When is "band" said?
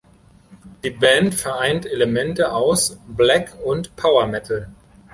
0.89-1.35